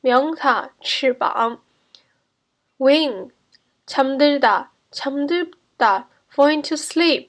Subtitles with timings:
[0.00, 1.60] 名词翅膀。
[2.78, 7.28] wing，잠들다잠들 다， falling to sleep，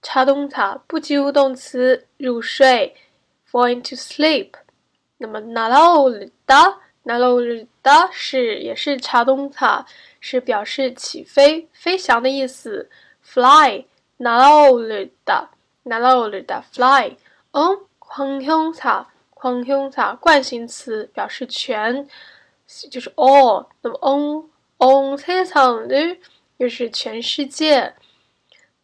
[0.00, 2.96] 查动词，不及物动词，入睡，
[3.50, 4.52] falling to sleep。
[5.17, 9.85] 那么 “nalaulda nalaulda” 是也是 “chadunta”，
[10.19, 12.89] 是表示起飞、飞翔的意思。
[13.23, 13.85] “fly
[14.19, 15.47] nalaulda
[15.85, 17.15] nalaulda fly”，
[17.51, 22.07] 嗯，“kwangyongta kwangyongta” 惯性词表示全，
[22.89, 23.67] 就是 “all”。
[23.81, 26.19] 那么 “on on s e s a n g
[26.57, 27.95] 又是全世界。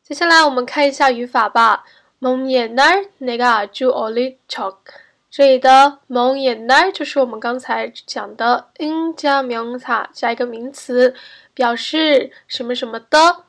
[0.01, 1.85] 接下来我们看一下语法吧。
[2.19, 5.02] “mongyanar nega ju olichok”。
[5.32, 11.14] 这里的蒙眼奈就是我们刚才讲的 in 加名词加一个名词，
[11.52, 13.44] 表示什么什么的。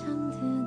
[0.00, 0.59] 唱的